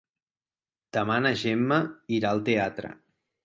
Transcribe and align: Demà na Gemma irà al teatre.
Demà 0.97 1.19
na 1.27 1.33
Gemma 1.43 1.79
irà 2.19 2.33
al 2.33 2.45
teatre. 2.51 2.95